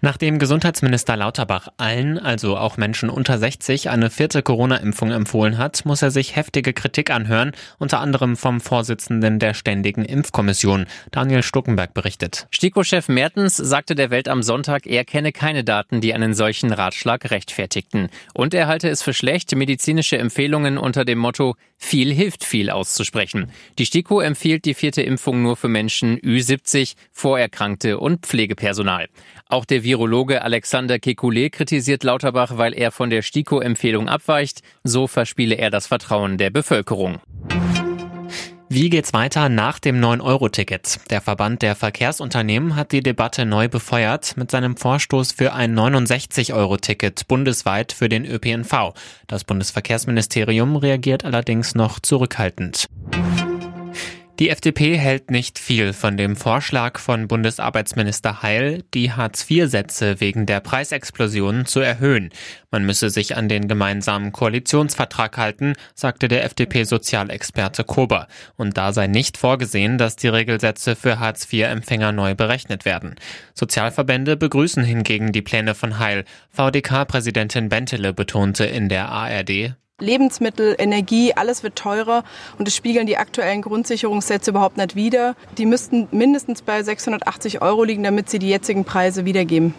Nachdem 0.00 0.38
Gesundheitsminister 0.38 1.16
Lauterbach 1.16 1.68
allen, 1.78 2.18
also 2.18 2.56
auch 2.58 2.76
Menschen 2.76 3.08
unter 3.08 3.38
60, 3.38 3.88
eine 3.88 4.10
vierte 4.10 4.42
Corona-Impfung 4.42 5.10
empfohlen 5.10 5.56
hat, 5.56 5.86
muss 5.86 6.02
er 6.02 6.10
sich 6.10 6.36
heftige 6.36 6.72
Kritik 6.74 7.10
anhören, 7.10 7.52
unter 7.78 8.00
anderem 8.00 8.36
vom 8.36 8.60
Vorsitzenden 8.60 9.38
der 9.38 9.54
Ständigen 9.54 10.04
Impfkommission, 10.04 10.86
Daniel 11.12 11.42
Stuckenberg 11.42 11.94
berichtet. 11.94 12.46
STIKO-Chef 12.50 13.08
Mertens 13.08 13.56
sagte 13.56 13.94
der 13.94 14.10
Welt 14.10 14.28
am 14.28 14.42
Sonntag, 14.42 14.86
er 14.86 15.04
kenne 15.04 15.32
keine 15.32 15.64
Daten, 15.64 16.00
die 16.00 16.12
einen 16.12 16.34
solchen 16.34 16.72
Ratschlag 16.72 17.30
rechtfertigten. 17.30 18.08
Und 18.34 18.52
er 18.52 18.66
halte 18.66 18.90
es 18.90 19.02
für 19.02 19.14
schlecht, 19.14 19.54
medizinische 19.56 20.18
Empfehlungen 20.18 20.76
unter 20.76 21.04
dem 21.04 21.18
Motto 21.18 21.54
viel 21.78 22.12
hilft 22.12 22.44
viel 22.44 22.70
auszusprechen. 22.70 23.50
Die 23.78 23.86
STIKO 23.86 24.20
empfiehlt 24.20 24.64
die 24.64 24.74
vierte 24.74 25.02
Impfung 25.02 25.42
nur 25.42 25.56
für 25.56 25.68
Menschen 25.68 26.18
Ü70, 26.18 26.94
Vorerkrankte 27.12 27.98
und 27.98 28.24
Pflegepersonal. 28.26 29.08
Auch 29.48 29.64
der 29.64 29.84
Virologe 29.86 30.42
Alexander 30.42 30.96
Kekulé 30.96 31.48
kritisiert 31.48 32.02
Lauterbach, 32.02 32.58
weil 32.58 32.74
er 32.74 32.90
von 32.90 33.08
der 33.08 33.22
STIKO-Empfehlung 33.22 34.08
abweicht. 34.08 34.62
So 34.82 35.06
verspiele 35.06 35.54
er 35.54 35.70
das 35.70 35.86
Vertrauen 35.86 36.38
der 36.38 36.50
Bevölkerung. 36.50 37.20
Wie 38.68 38.90
geht's 38.90 39.12
weiter 39.12 39.48
nach 39.48 39.78
dem 39.78 40.00
9-Euro-Ticket? 40.00 40.98
Der 41.10 41.20
Verband 41.20 41.62
der 41.62 41.76
Verkehrsunternehmen 41.76 42.74
hat 42.74 42.90
die 42.90 43.00
Debatte 43.00 43.46
neu 43.46 43.68
befeuert 43.68 44.36
mit 44.36 44.50
seinem 44.50 44.76
Vorstoß 44.76 45.30
für 45.30 45.52
ein 45.52 45.78
69-Euro-Ticket 45.78 47.28
bundesweit 47.28 47.92
für 47.92 48.08
den 48.08 48.24
ÖPNV. 48.24 48.92
Das 49.28 49.44
Bundesverkehrsministerium 49.44 50.74
reagiert 50.74 51.24
allerdings 51.24 51.76
noch 51.76 52.00
zurückhaltend. 52.00 52.86
Die 54.38 54.50
FDP 54.50 54.98
hält 54.98 55.30
nicht 55.30 55.58
viel 55.58 55.94
von 55.94 56.18
dem 56.18 56.36
Vorschlag 56.36 56.98
von 56.98 57.26
Bundesarbeitsminister 57.26 58.42
Heil, 58.42 58.84
die 58.92 59.10
Hartz-IV-Sätze 59.10 60.20
wegen 60.20 60.44
der 60.44 60.60
Preisexplosion 60.60 61.64
zu 61.64 61.80
erhöhen. 61.80 62.28
Man 62.70 62.84
müsse 62.84 63.08
sich 63.08 63.34
an 63.34 63.48
den 63.48 63.66
gemeinsamen 63.66 64.32
Koalitionsvertrag 64.32 65.38
halten, 65.38 65.72
sagte 65.94 66.28
der 66.28 66.44
FDP-Sozialexperte 66.44 67.84
Kober. 67.84 68.28
Und 68.56 68.76
da 68.76 68.92
sei 68.92 69.06
nicht 69.06 69.38
vorgesehen, 69.38 69.96
dass 69.96 70.16
die 70.16 70.28
Regelsätze 70.28 70.96
für 70.96 71.18
Hartz-IV-Empfänger 71.18 72.12
neu 72.12 72.34
berechnet 72.34 72.84
werden. 72.84 73.14
Sozialverbände 73.54 74.36
begrüßen 74.36 74.84
hingegen 74.84 75.32
die 75.32 75.40
Pläne 75.40 75.74
von 75.74 75.98
Heil. 75.98 76.26
VDK-Präsidentin 76.50 77.70
Bentele 77.70 78.12
betonte 78.12 78.66
in 78.66 78.90
der 78.90 79.08
ARD, 79.08 79.76
Lebensmittel, 79.98 80.74
Energie, 80.76 81.32
alles 81.32 81.62
wird 81.62 81.76
teurer 81.76 82.22
und 82.58 82.68
es 82.68 82.76
spiegeln 82.76 83.06
die 83.06 83.16
aktuellen 83.16 83.62
Grundsicherungssätze 83.62 84.50
überhaupt 84.50 84.76
nicht 84.76 84.94
wider. 84.94 85.36
Die 85.56 85.64
müssten 85.64 86.06
mindestens 86.10 86.60
bei 86.60 86.82
680 86.82 87.62
Euro 87.62 87.82
liegen, 87.82 88.02
damit 88.02 88.28
sie 88.28 88.38
die 88.38 88.50
jetzigen 88.50 88.84
Preise 88.84 89.24
wiedergeben. 89.24 89.74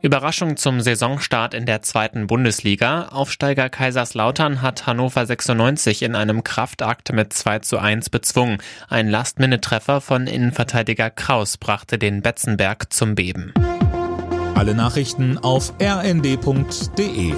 Überraschung 0.00 0.56
zum 0.56 0.80
Saisonstart 0.80 1.52
in 1.52 1.66
der 1.66 1.82
zweiten 1.82 2.26
Bundesliga. 2.26 3.08
Aufsteiger 3.08 3.68
Kaiserslautern 3.68 4.62
hat 4.62 4.86
Hannover 4.86 5.26
96 5.26 6.02
in 6.02 6.16
einem 6.16 6.42
Kraftakt 6.42 7.12
mit 7.12 7.34
2 7.34 7.58
zu 7.58 7.78
1 7.78 8.08
bezwungen. 8.08 8.56
Ein 8.88 9.10
Last-Minute-Treffer 9.10 10.00
von 10.00 10.26
Innenverteidiger 10.26 11.10
Kraus 11.10 11.58
brachte 11.58 11.98
den 11.98 12.22
Betzenberg 12.22 12.90
zum 12.90 13.16
Beben. 13.16 13.52
Alle 14.54 14.74
Nachrichten 14.74 15.36
auf 15.36 15.74
rnd.de 15.80 17.34